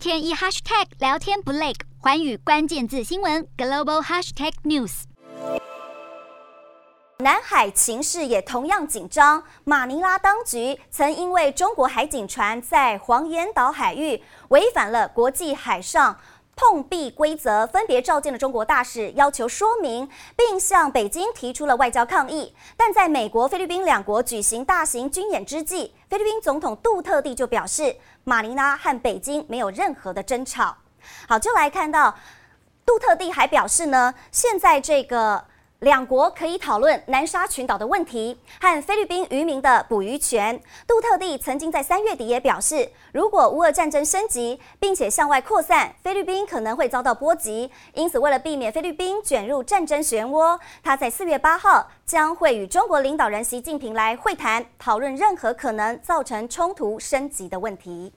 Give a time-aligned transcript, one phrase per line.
[0.00, 5.02] 天一 hashtag 聊天不累，环宇关键字新闻 global hashtag news。
[7.18, 16.18] 南海情势也同样紧张，马尼拉当局曾因为中国海警船在黄岩岛海域违反了国际海上
[16.60, 20.06] 碰壁规则，分别召见了中国大使，要求说明，
[20.36, 22.54] 并向北京提出了外交抗议。
[22.76, 30.76] 但在美国、菲律宾两国举行大型军演之际，菲律宾总统杜特地就表示，马尼拉和北京没有任何的争吵。
[31.26, 32.14] 好，就来看到
[32.84, 35.46] 杜特地还表示呢，现在这个。
[35.80, 40.60] 两国可以讨论南沙群岛的问题和菲律宾渔民的捕鱼权。
[40.86, 47.70] 杜特地曾经在三月底也表示，如果乌俄战争升级并且向外扩散，菲律宾可能会遭到波及。
[47.94, 58.12] 因此，为了避免菲律宾卷入战争漩涡，他在四月八号将会与中国领导人习近平来会谈，讨论任何可能造成冲突升级的问题。